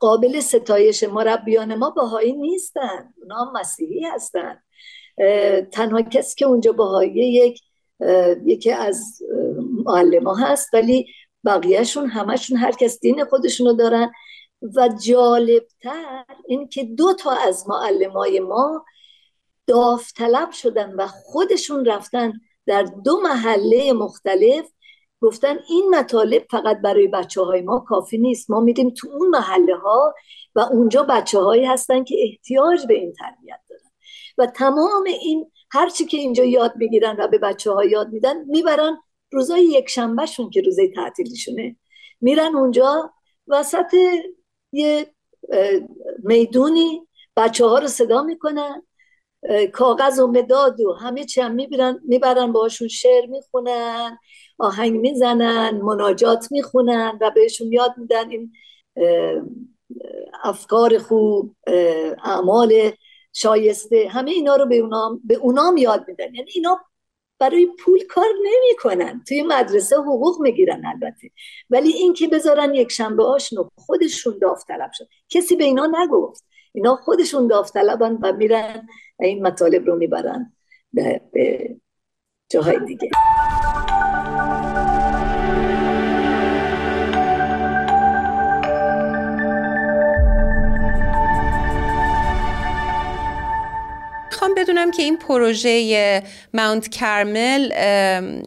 قابل 0.00 0.40
ستایش 0.40 1.04
مربیان 1.04 1.74
ما 1.74 1.90
باهایی 1.90 2.32
نیستن. 2.32 3.14
اونا 3.22 3.52
مسیحی 3.54 4.04
هستن. 4.04 4.62
تنها 5.72 6.02
کسی 6.02 6.34
که 6.36 6.46
اونجا 6.46 6.72
باهایی 6.72 7.14
یک 7.14 7.60
یکی 8.44 8.72
از 8.72 9.22
معلم 9.84 10.28
هست 10.28 10.74
ولی 10.74 11.06
بقیهشون 11.46 12.06
همشون 12.06 12.56
هر 12.56 12.72
کس 12.72 13.00
دین 13.00 13.24
خودشونو 13.24 13.72
دارن. 13.72 14.12
و 14.76 14.88
جالبتر 15.04 16.24
این 16.48 16.68
که 16.68 16.84
دو 16.84 17.14
تا 17.14 17.30
از 17.30 17.68
معلمای 17.68 18.40
ما 18.40 18.84
داوطلب 19.66 20.50
شدن 20.50 20.94
و 20.94 21.06
خودشون 21.06 21.84
رفتن 21.84 22.32
در 22.66 22.82
دو 22.82 23.20
محله 23.20 23.92
مختلف. 23.92 24.66
گفتن 25.20 25.58
این 25.68 25.94
مطالب 25.94 26.46
فقط 26.50 26.80
برای 26.80 27.08
بچه 27.08 27.42
های 27.42 27.60
ما 27.60 27.78
کافی 27.78 28.18
نیست. 28.18 28.50
ما 28.50 28.60
میدیم 28.60 28.90
تو 28.90 29.08
اون 29.08 29.28
محله 29.28 29.76
ها 29.76 30.14
و 30.54 30.60
اونجا 30.60 31.02
بچه 31.02 31.40
هایی 31.40 31.64
هستن 31.64 32.04
که 32.04 32.16
احتیاج 32.22 32.86
به 32.86 32.94
این 32.94 33.12
تربیت 33.12 33.60
دارن. 33.68 33.90
و 34.38 34.46
تمام 34.46 35.04
این 35.04 35.50
هرچی 35.70 36.04
که 36.04 36.16
اینجا 36.16 36.44
یاد 36.44 36.78
بگیرن 36.80 37.16
و 37.18 37.28
به 37.28 37.38
بچه 37.38 37.72
ها 37.72 37.84
یاد 37.84 38.08
میدن 38.08 38.44
می‌برن 38.44 38.98
روزای 39.32 39.64
یک 39.64 39.88
شنبهشون 39.88 40.50
که 40.50 40.60
روزای 40.60 40.88
تعطیلیشونه 40.88 41.76
میرن 42.20 42.56
اونجا 42.56 43.12
وسط 43.46 43.94
یه 44.72 45.06
می‌دونی 46.22 47.06
بچه 47.36 47.66
ها 47.66 47.78
رو 47.78 47.86
صدا 47.86 48.22
می‌کنن 48.22 48.82
کاغذ 49.72 50.20
و 50.20 50.26
مداد 50.26 50.80
و 50.80 50.92
همه 50.92 51.24
چی 51.24 51.40
هم 51.40 51.54
می‌برن 51.54 52.00
می‌برن 52.04 52.52
باشون 52.52 52.88
شعر 52.88 53.26
می‌خونن 53.26 54.18
آهنگ 54.58 55.00
می‌زنن 55.00 55.80
مناجات 55.82 56.48
می‌خونن 56.50 57.18
و 57.20 57.30
بهشون 57.30 57.72
یاد 57.72 57.94
میدن 57.96 58.30
این 58.30 58.52
افکار 60.42 60.98
خوب 60.98 61.56
اعمال 62.24 62.92
شایسته. 63.32 64.08
همه 64.10 64.30
اینا 64.30 64.56
رو 64.56 64.66
به 64.66 64.76
اونام, 64.76 65.20
به 65.24 65.34
اونام 65.34 65.76
یاد 65.76 66.04
میدن. 66.08 66.34
یعنی 66.34 66.50
اینا 66.54 66.80
برای 67.38 67.66
پول 67.78 68.04
کار 68.08 68.26
نمی‌کنن. 68.42 69.24
توی 69.28 69.42
مدرسه 69.42 69.96
حقوق 69.96 70.40
می‌گیرن 70.40 70.86
البته. 70.86 71.30
ولی 71.70 71.92
اینکه 71.92 72.28
بذارن 72.28 72.74
یک 72.74 72.92
شنبه 72.92 73.24
هاشونو 73.24 73.68
خودشون 73.76 74.38
داوطلب 74.40 74.90
شد 74.94 75.08
کسی 75.28 75.56
به 75.56 75.64
اینا 75.64 75.92
نگفت. 76.02 76.44
اینا 76.72 76.96
خودشون 76.96 77.46
داوطلبن 77.46 78.18
و 78.22 78.32
میرن 78.32 78.88
این 79.20 79.46
مطالب 79.46 79.86
رو 79.86 79.96
می‌برن 79.96 80.52
به 80.92 81.20
جاهای 82.50 82.78
دیگه. 82.78 83.10
که 94.96 95.02
این 95.02 95.18
پروژه 95.18 96.22
ماونت 96.54 96.88
کرمل 96.88 97.68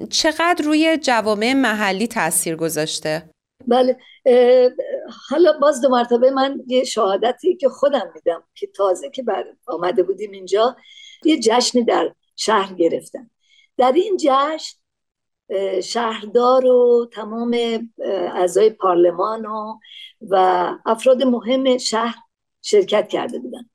چقدر 0.10 0.66
روی 0.66 0.98
جوامع 0.98 1.54
محلی 1.54 2.08
تاثیر 2.08 2.56
گذاشته؟ 2.56 3.30
بله 3.68 3.98
حالا 5.30 5.60
باز 5.62 5.82
دو 5.82 5.90
مرتبه 5.90 6.32
من 6.32 6.62
یه 6.68 6.84
شهادتی 6.84 7.56
که 7.56 7.70
خودم 7.70 8.12
میدم 8.16 8.44
که 8.56 8.68
تازه 8.68 9.10
که 9.10 9.24
بر 9.24 9.46
آمده 9.68 10.04
بودیم 10.04 10.32
اینجا 10.32 10.76
یه 11.24 11.40
جشنی 11.40 11.84
در 11.84 12.14
شهر 12.36 12.74
گرفتم. 12.74 13.30
در 13.78 13.92
این 13.92 14.18
جشن 14.18 14.76
شهردار 15.84 16.66
و 16.66 17.10
تمام 17.14 17.58
اعضای 18.36 18.70
پارلمان 18.70 19.46
و, 19.46 19.80
و 20.30 20.66
افراد 20.86 21.24
مهم 21.24 21.78
شهر 21.78 22.16
شرکت 22.62 23.08
کرده 23.10 23.40
بودن. 23.40 23.70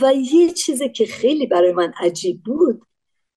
و 0.00 0.14
یه 0.14 0.50
چیزی 0.50 0.88
که 0.88 1.06
خیلی 1.06 1.46
برای 1.46 1.72
من 1.72 1.92
عجیب 2.00 2.42
بود 2.42 2.82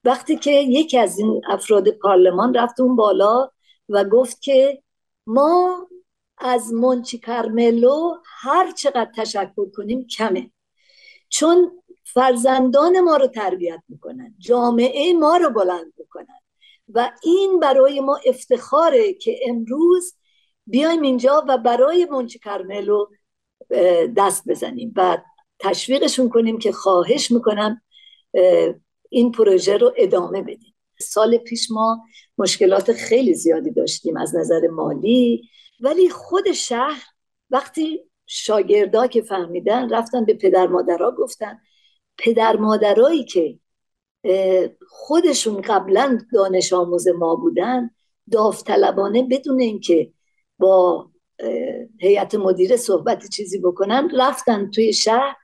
وقتی 0.03 0.35
که 0.35 0.51
یکی 0.51 0.97
از 0.97 1.19
این 1.19 1.41
افراد 1.49 1.89
پارلمان 1.89 2.53
رفت 2.53 2.79
اون 2.79 2.95
بالا 2.95 3.49
و 3.89 4.03
گفت 4.03 4.41
که 4.41 4.83
ما 5.27 5.87
از 6.37 6.73
مونچی 6.73 7.19
کارملو 7.19 8.13
هر 8.25 8.71
چقدر 8.71 9.11
تشکر 9.15 9.69
کنیم 9.75 10.07
کمه 10.07 10.51
چون 11.29 11.71
فرزندان 12.13 12.99
ما 12.99 13.17
رو 13.17 13.27
تربیت 13.27 13.81
می‌کنن 13.89 14.35
جامعه 14.37 15.13
ما 15.13 15.37
رو 15.37 15.49
بلند 15.49 15.93
می‌کنن 15.97 16.39
و 16.93 17.11
این 17.23 17.59
برای 17.59 17.99
ما 17.99 18.19
افتخاره 18.25 19.13
که 19.13 19.39
امروز 19.47 20.15
بیایم 20.67 21.01
اینجا 21.01 21.45
و 21.47 21.57
برای 21.57 22.05
مونچی 22.05 22.39
کارملو 22.39 23.05
دست 24.17 24.47
بزنیم. 24.47 24.93
و 24.95 25.17
تشویقشون 25.59 26.29
کنیم 26.29 26.59
که 26.59 26.71
خواهش 26.71 27.31
می‌کنم 27.31 27.81
این 29.09 29.31
پروژه 29.31 29.77
رو 29.77 29.93
ادامه 29.97 30.41
بدیم. 30.41 30.75
سال 30.99 31.37
پیش 31.37 31.71
ما 31.71 32.03
مشکلات 32.37 32.93
خیلی 32.93 33.33
زیادی 33.33 33.71
داشتیم 33.71 34.17
از 34.17 34.35
نظر 34.35 34.67
مالی 34.67 35.49
ولی 35.79 36.09
خود 36.09 36.51
شهر 36.51 37.03
وقتی 37.49 38.03
شاگردا 38.25 39.07
که 39.07 39.21
فهمیدن 39.21 39.89
رفتن 39.89 40.25
به 40.25 40.33
پدر 40.33 40.67
مادرها 40.67 41.11
گفتن 41.11 41.59
پدر 42.17 42.57
مادرایی 42.57 43.23
که 43.23 43.59
خودشون 44.89 45.61
قبلا 45.61 46.19
دانش 46.33 46.73
آموز 46.73 47.07
ما 47.07 47.35
بودن 47.35 47.89
داوطلبانه 48.31 49.23
بدون 49.23 49.59
اینکه 49.59 50.11
با 50.59 51.09
هیئت 51.99 52.35
مدیره 52.35 52.77
صحبت 52.77 53.29
چیزی 53.29 53.59
بکنن 53.59 54.11
رفتن 54.17 54.71
توی 54.71 54.93
شهر 54.93 55.35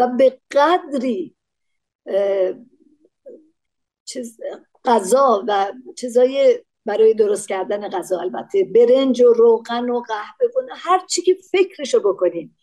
و 0.00 0.06
به 0.06 0.40
قدری 0.50 1.36
چیز 4.04 4.40
غذا 4.84 5.44
و 5.48 5.72
چیزای 5.96 6.64
برای 6.86 7.14
درست 7.14 7.48
کردن 7.48 7.88
غذا. 7.88 8.20
البته 8.20 8.64
برنج 8.64 9.20
و 9.20 9.32
روغن 9.32 9.90
و 9.90 10.00
قهوه 10.00 10.48
و 10.56 10.74
هر 10.76 11.06
چی 11.06 11.22
که 11.22 11.36
فکرشو 11.50 12.00
بکنین 12.00 12.54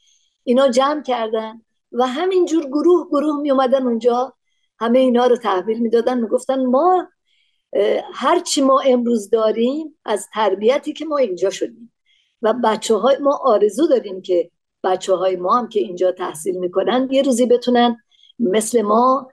اینا 0.44 0.70
جمع 0.70 1.04
کردن 1.04 1.62
و 1.92 2.08
همینجور 2.08 2.66
گروه 2.66 3.08
گروه 3.08 3.42
می 3.42 3.52
اومدن 3.52 3.84
اونجا. 3.88 4.34
همه 4.80 5.00
اینا 5.00 5.26
رو 5.26 5.38
تحویل 5.38 5.80
می‌دادن 5.80 6.20
می‌گفتن 6.20 6.66
ما 6.66 7.10
هر 8.14 8.40
چی 8.40 8.62
ما 8.62 8.80
امروز 8.80 9.30
داریم 9.30 10.00
از 10.06 10.28
تربیتی 10.34 10.94
که 10.94 11.06
ما 11.06 11.18
اینجا 11.18 11.50
شدیم 11.50 11.94
و 12.42 12.54
بچه 12.64 12.96
های 12.96 13.18
ما 13.18 13.40
آرزو 13.44 13.88
داریم 13.88 14.22
که 14.22 14.52
بچه 14.84 15.16
های 15.16 15.36
ما 15.36 15.58
هم 15.58 15.70
که 15.70 15.80
اینجا 15.80 16.12
تحصیل 16.12 16.58
می‌کنن 16.58 17.08
یه 17.12 17.22
روزی 17.22 17.46
بتونن 17.46 17.98
مثل 18.40 18.82
ما 18.82 19.32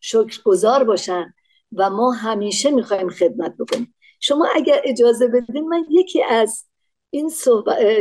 شکرگزار 0.00 0.84
باشن 0.84 1.34
و 1.72 1.90
ما 1.90 2.10
همیشه 2.10 2.70
می‌خوایم 2.70 3.08
خدمت 3.08 3.54
بکنیم. 3.58 3.94
شما 4.20 4.48
اگر 4.54 4.80
اجازه 4.84 5.28
بدین 5.28 5.68
من 5.68 5.84
یکی 5.90 6.22
از 6.22 6.64
این 7.10 7.30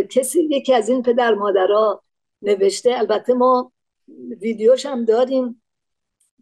کسی 0.10 0.44
یکی 0.44 0.74
از 0.74 0.90
این 0.90 1.02
پدر 1.02 1.34
مادرها 1.34 2.04
نوشته. 2.42 2.98
البته 2.98 3.34
ما 3.34 3.72
ویدیوش 4.42 4.86
هم 4.86 5.06
داریم 5.06 5.62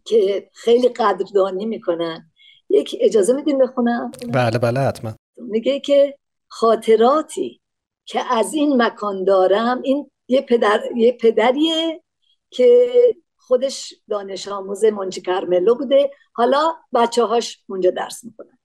که 0.04 0.50
خیلی 0.52 0.88
قدردانی 0.88 1.66
می‌کنن. 1.66 2.30
یک 2.70 2.96
اجازه 3.00 3.32
میدین 3.32 3.58
بخونم؟ 3.58 4.10
بله 4.32 4.58
بله 4.58 4.80
حتما. 4.80 5.14
میگه 5.36 5.80
که 5.80 6.18
خاطراتی 6.48 7.60
که 8.04 8.32
از 8.32 8.54
این 8.54 8.82
مکان 8.82 9.24
دارم 9.24 9.82
این 9.82 10.10
یه 10.28 10.40
پدر 10.40 10.80
یه 10.96 11.12
پدریه 11.12 12.02
که 12.50 12.92
خودش 13.36 13.94
دانش 14.08 14.48
آموز 14.48 14.84
منچی 14.84 15.22
کرملو 15.22 15.74
بوده. 15.74 16.10
حالا 16.32 16.74
بچه 16.92 17.24
هاش 17.24 17.64
اونجا 17.68 17.90
درس 17.90 18.24
می‌کنن 18.24 18.58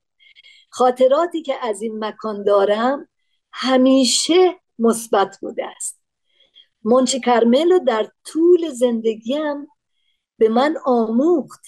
خاطراتی 0.69 1.41
که 1.41 1.55
از 1.61 1.81
این 1.81 2.05
مکان 2.05 2.43
دارم 2.43 3.09
همیشه 3.51 4.59
مثبت 4.79 5.37
بوده 5.41 5.65
است. 5.65 6.01
منچی 6.83 7.19
کرملو 7.19 7.79
در 7.79 8.11
طول 8.25 8.69
زندگیم 8.69 9.67
به 10.37 10.49
من 10.49 10.77
آموخت 10.85 11.65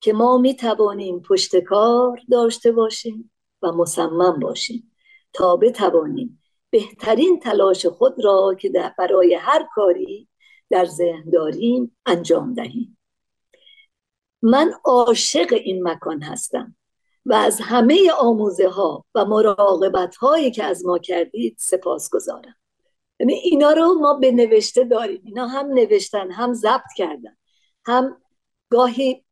که 0.00 0.12
ما 0.12 0.38
می 0.38 0.56
توانیم 0.56 1.20
پشتکار 1.20 2.20
داشته 2.30 2.72
باشیم 2.72 3.32
و 3.62 3.72
مصمم 3.72 4.38
باشیم 4.40 4.92
تا 5.32 5.56
بتوانیم 5.56 6.42
بهترین 6.70 7.40
تلاش 7.40 7.86
خود 7.86 8.24
را 8.24 8.54
که 8.60 8.68
در 8.68 8.94
برای 8.98 9.34
هر 9.34 9.68
کاری 9.74 10.28
در 10.70 10.84
ذهن 10.84 11.30
داریم 11.30 11.96
انجام 12.06 12.54
دهیم. 12.54 12.98
من 14.42 14.72
عاشق 14.84 15.52
این 15.52 15.88
مکان 15.88 16.22
هستم 16.22 16.76
و 17.26 17.34
از 17.34 17.60
همه 17.60 18.10
آموزه 18.18 18.68
ها 18.68 19.04
و 19.14 19.24
مراقبت 19.24 20.16
هایی 20.16 20.50
که 20.50 20.64
از 20.64 20.86
ما 20.86 20.98
کردید 20.98 21.56
سپاس 21.58 22.10
گذارم. 22.10 22.56
یعنی 23.20 23.34
اینا 23.34 23.72
رو 23.72 23.94
ما 23.94 24.14
به 24.14 24.32
نوشته 24.32 24.84
داریم. 24.84 25.22
اینا 25.24 25.46
هم 25.46 25.66
نوشتن 25.66 26.30
هم 26.30 26.54
ضبط 26.54 26.92
کردن 26.96 27.36
هم 27.86 28.16
گاهی 28.70 29.24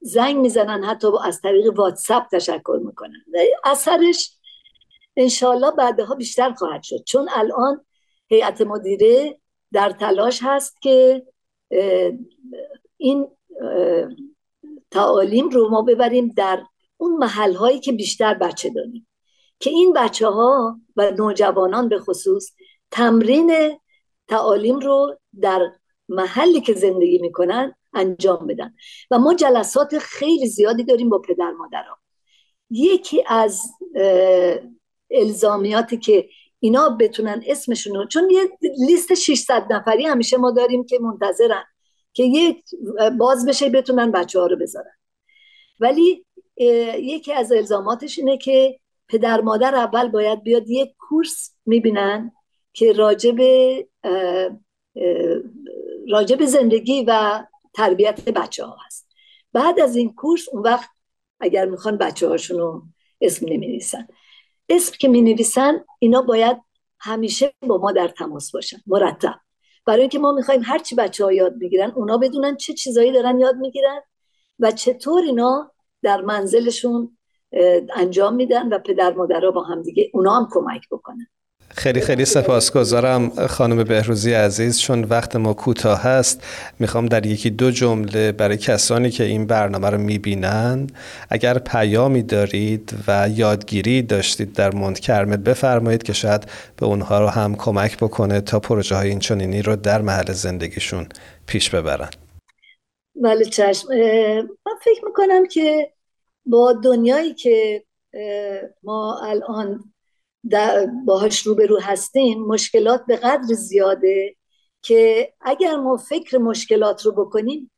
زنگ 0.00 0.36
می‌زنن 0.36 0.84
حتی 0.84 1.06
از 1.24 1.40
طریق 1.40 1.78
واتساپ 1.78 2.28
تشکر 2.32 2.80
می‌کنن. 2.84 3.24
اثرش 3.64 4.30
انشالله 5.16 5.70
بعدها 5.70 6.14
بیشتر 6.14 6.52
خواهد 6.52 6.82
شد. 6.82 7.04
چون 7.04 7.28
الان 7.34 7.84
هیئت 8.28 8.60
مدیره 8.60 9.40
در 9.72 9.90
تلاش 9.90 10.40
هست 10.42 10.82
که 10.82 11.26
این 12.96 13.28
تعالیم 14.90 15.48
رو 15.48 15.68
ما 15.68 15.82
ببریم 15.82 16.32
در 16.36 16.62
اون 16.96 17.16
محل 17.16 17.54
هایی 17.54 17.80
که 17.80 17.92
بیشتر 17.92 18.34
بچه 18.34 18.70
داریم. 18.70 19.06
که 19.60 19.70
این 19.70 19.92
بچه 19.92 20.28
ها 20.28 20.80
و 20.96 21.10
نوجوانان 21.10 21.88
به 21.88 21.98
خصوص 21.98 22.52
تمرین 22.90 23.78
تعالیم 24.28 24.78
رو 24.78 25.18
در 25.40 25.72
محلی 26.08 26.60
که 26.60 26.74
زندگی 26.74 27.18
می‌کنن 27.18 27.74
انجام 27.94 28.46
بدن. 28.46 28.74
و 29.10 29.18
ما 29.18 29.34
جلسات 29.34 29.98
خیلی 29.98 30.46
زیادی 30.46 30.84
داریم 30.84 31.08
با 31.08 31.18
پدر 31.18 31.50
مادرها. 31.50 31.98
یکی 32.70 33.24
از 33.28 33.60
الزامیاتی 35.14 35.96
که 35.96 36.28
اینا 36.60 36.88
بتونن 36.88 37.42
اسمشون 37.46 38.08
چون 38.08 38.30
یه 38.30 38.42
لیست 38.78 39.14
600 39.14 39.66
نفری 39.70 40.06
همیشه 40.06 40.36
ما 40.36 40.50
داریم 40.50 40.84
که 40.84 40.98
منتظرن 40.98 41.64
که 42.12 42.22
یک 42.22 42.64
باز 43.18 43.46
بشه 43.46 43.68
بتونن 43.68 44.10
بچه 44.10 44.40
ها 44.40 44.46
رو 44.46 44.56
بذارن. 44.56 44.94
ولی 45.80 46.24
یکی 46.98 47.32
از 47.32 47.52
الزاماتش 47.52 48.18
اینه 48.18 48.38
که 48.38 48.80
پدر 49.08 49.40
مادر 49.40 49.74
اول 49.74 50.08
باید 50.08 50.42
بیاد 50.42 50.68
یک 50.68 50.94
کورس 50.98 51.54
می‌بینن 51.66 52.32
که 52.72 52.92
راجب 52.92 53.40
راجب 56.08 56.44
زندگی 56.44 57.04
و 57.08 57.42
تربیت 57.74 58.28
بچه 58.28 58.64
ها 58.64 58.76
هست. 58.86 59.08
بعد 59.52 59.80
از 59.80 59.96
این 59.96 60.14
کورس 60.14 60.48
اون 60.48 60.62
وقت 60.62 60.88
اگر 61.40 61.66
می‌خوان 61.66 61.98
بچه 61.98 62.28
هاشون 62.28 62.58
رو 62.58 62.82
اسم 63.20 63.46
نمی 63.48 63.80
اسم 64.68 64.96
که 65.00 65.08
می 65.08 65.22
نویسن 65.22 65.84
اینا 65.98 66.22
باید 66.22 66.56
همیشه 67.00 67.52
با 67.66 67.78
ما 67.78 67.92
در 67.92 68.08
تماس 68.08 68.52
باشن 68.52 68.76
مرتب. 68.86 69.34
برای 69.86 70.00
اینکه 70.00 70.18
ما 70.18 70.32
می‌خوایم 70.32 70.62
هرچی 70.64 70.94
بچه 70.94 71.24
ها 71.24 71.32
یاد 71.32 71.56
می‌گیرن 71.56 71.90
اونا 71.90 72.18
بدونن 72.18 72.56
چه 72.56 72.72
چیزایی 72.72 73.12
دارن 73.12 73.38
یاد 73.40 73.56
می‌گیرن 73.56 74.00
و 74.58 74.70
چطور 74.70 75.22
اینا 75.22 75.72
در 76.02 76.20
منزلشون 76.20 77.18
انجام 77.94 78.34
میدن 78.34 78.68
و 78.68 78.78
پدر 78.78 79.12
مادرها 79.12 79.50
با 79.50 79.62
هم 79.62 79.82
دیگه 79.82 80.10
اونا 80.14 80.34
هم 80.34 80.48
کمک 80.52 80.88
بکنن. 80.90 81.26
خیلی 81.76 82.00
خیلی 82.00 82.24
سپاسگزارم 82.24 83.46
خانم 83.46 83.84
بهروزی 83.84 84.32
عزیز 84.32 84.80
چون 84.80 85.04
وقت 85.04 85.36
ما 85.36 85.54
کوتاه 85.54 86.02
هست 86.02 86.44
می‌خوام 86.78 87.06
در 87.06 87.26
یکی 87.26 87.50
دو 87.50 87.70
جمله 87.70 88.32
برای 88.32 88.56
کسانی 88.56 89.10
که 89.10 89.24
این 89.24 89.46
برنامه 89.46 89.90
رو 89.90 89.98
می‌بینند 89.98 90.92
اگر 91.30 91.58
پیامی 91.58 92.22
دارید 92.22 92.94
و 93.08 93.28
یادگیری 93.28 94.02
داشتید 94.02 94.52
در 94.52 94.74
مونت 94.74 94.98
کرمل 94.98 95.36
بفرمایید 95.36 96.02
که 96.02 96.12
شاید 96.12 96.46
به 96.76 96.86
اونها 96.86 97.20
رو 97.20 97.26
هم 97.26 97.56
کمک 97.56 97.96
بکنه 97.96 98.40
تا 98.40 98.60
پروژه 98.60 98.96
های 98.96 99.08
اینچنینی 99.08 99.62
رو 99.62 99.76
در 99.76 100.02
محل 100.02 100.32
زندگیشون 100.32 101.08
پیش 101.46 101.70
ببرن. 101.70 102.10
بله 103.22 103.44
چشم. 103.44 103.88
من 104.66 104.74
فکر 104.84 105.04
می‌کنم 105.04 105.46
که 105.46 105.92
با 106.46 106.72
دنیایی 106.72 107.34
که 107.34 107.84
ما 108.82 109.20
الان 109.26 109.93
باهاش 111.06 111.46
روبرو 111.46 111.80
هستیم 111.80 112.40
مشکلات 112.40 113.04
به 113.06 113.16
قدر 113.16 113.54
زیاده 113.54 114.36
که 114.82 115.32
اگر 115.40 115.76
ما 115.76 115.96
فکر 115.96 116.38
مشکلات 116.38 117.06
رو 117.06 117.12
بکنیم 117.12 117.70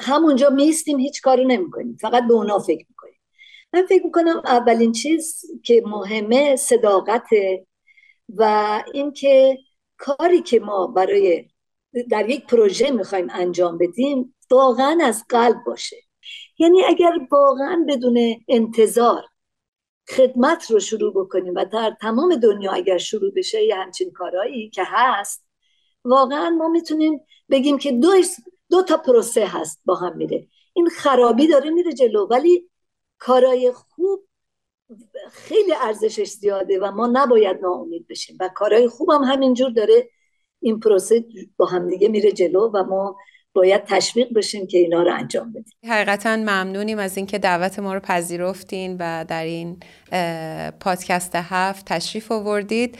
همونجا 0.00 0.50
میستیم 0.50 0.98
هیچ 0.98 1.22
کارو 1.22 1.44
نمی‌کنیم 1.44 1.96
فقط 2.00 2.22
به 2.28 2.34
اونا 2.34 2.58
فکر 2.58 2.86
می‌کنیم. 2.88 3.20
من 3.72 3.86
فکر 3.86 4.04
می‌کنم 4.04 4.42
اولین 4.44 4.92
چیز 4.92 5.42
که 5.64 5.82
مهمه 5.86 6.56
صداقته 6.56 7.66
و 8.36 8.82
اینکه 8.92 9.58
کاری 9.96 10.42
که 10.42 10.60
ما 10.60 10.86
برای 10.86 11.48
در 12.10 12.28
یک 12.28 12.46
پروژه 12.46 12.90
می‌خوایم 12.90 13.28
انجام 13.30 13.78
بدیم 13.78 14.34
واقعا 14.50 14.98
از 15.02 15.24
قلب 15.28 15.56
باشه. 15.66 15.96
یعنی 16.58 16.84
اگر 16.84 17.12
واقعا 17.32 17.84
بدون 17.88 18.18
انتظار 18.48 19.22
خدمت 20.16 20.70
رو 20.70 20.80
شروع 20.80 21.12
بکنیم 21.12 21.54
و 21.56 21.64
در 21.64 21.96
تمام 22.00 22.36
دنیا 22.36 22.72
اگر 22.72 22.98
شروع 22.98 23.32
بشه 23.36 23.64
یه 23.64 23.76
همچین 23.76 24.12
کارهایی 24.12 24.70
که 24.70 24.82
هست 24.86 25.46
واقعا 26.04 26.50
ما 26.50 26.68
می‌تونیم 26.68 27.20
بگیم 27.50 27.78
که 27.78 27.92
دو, 27.92 28.12
دو 28.70 28.82
تا 28.82 28.96
پروسه 28.96 29.46
هست 29.46 29.80
با 29.84 29.94
هم 29.94 30.16
میره. 30.16 30.48
این 30.72 30.88
خرابی 30.88 31.46
داره 31.46 31.70
میره 31.70 31.92
جلو 31.92 32.26
ولی 32.26 32.70
کارای 33.18 33.72
خوب 33.72 34.28
خیلی 35.30 35.72
ارزشش 35.82 36.30
زیاده 36.30 36.80
و 36.80 36.90
ما 36.90 37.06
نباید 37.06 37.60
ناامید 37.62 38.06
بشیم. 38.08 38.36
و 38.40 38.48
کارهای 38.54 38.88
خوب 38.88 39.10
هم 39.10 39.22
همینجور 39.22 39.70
داره 39.70 40.10
این 40.60 40.80
پروسه 40.80 41.24
با 41.56 41.66
همدیگه 41.66 42.08
میره 42.08 42.32
جلو 42.32 42.70
و 42.74 42.84
ما 42.84 43.16
باید 43.54 43.84
تشویق 43.84 44.34
بشیم 44.34 44.66
که 44.66 44.78
اینا 44.78 45.02
رو 45.02 45.14
انجام 45.14 45.50
بدیم. 45.52 45.72
حقیقتا 45.88 46.36
ممنونیم 46.36 46.98
از 46.98 47.16
اینکه 47.16 47.38
دعوت 47.38 47.78
ما 47.78 47.94
رو 47.94 48.00
پذیرفتین 48.00 48.96
و 49.00 49.24
در 49.28 49.44
این 49.44 49.76
پادکست 50.80 51.34
هفت 51.34 51.84
تشریف 51.86 52.32
آوردید. 52.32 52.98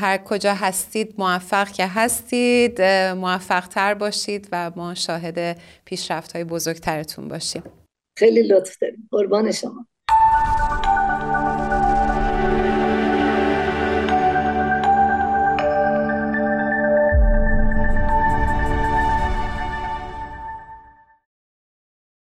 هر 0.00 0.16
کجا 0.24 0.54
هستید 0.54 1.14
موفق 1.18 1.68
که 1.68 1.86
هستید 1.86 2.82
موفق 3.16 3.66
تر 3.66 3.94
باشید 3.94 4.48
و 4.52 4.70
ما 4.76 4.94
شاهد 4.94 5.60
پیشرفت 5.84 6.32
های 6.32 6.44
بزرگترتون 6.44 7.28
باشیم. 7.28 7.62
خیلی 8.18 8.42
لطف 8.42 8.76
داریم. 8.80 9.08
قربان 9.10 9.52
شما. 9.52 9.86